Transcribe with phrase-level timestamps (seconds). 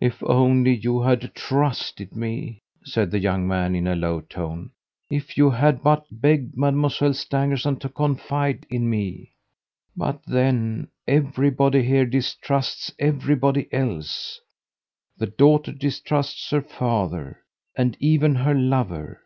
[0.00, 4.70] "If only you had trusted me!" said the young man, in a low tone.
[5.10, 9.32] "If you had but begged Mademoiselle Stangerson to confide in me!
[9.94, 14.40] But, then, everybody here distrusts everybody else,
[15.18, 17.42] the daughter distrusts her father,
[17.76, 19.24] and even her lover.